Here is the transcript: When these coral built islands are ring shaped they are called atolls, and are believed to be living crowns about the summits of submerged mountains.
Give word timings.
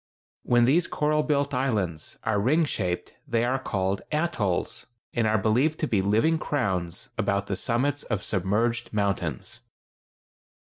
When 0.41 0.65
these 0.65 0.87
coral 0.87 1.21
built 1.21 1.53
islands 1.53 2.17
are 2.23 2.39
ring 2.39 2.65
shaped 2.65 3.13
they 3.27 3.45
are 3.45 3.59
called 3.59 4.01
atolls, 4.11 4.87
and 5.13 5.27
are 5.27 5.37
believed 5.37 5.77
to 5.81 5.87
be 5.87 6.01
living 6.01 6.39
crowns 6.39 7.09
about 7.19 7.45
the 7.45 7.55
summits 7.55 8.01
of 8.05 8.23
submerged 8.23 8.91
mountains. 8.93 9.61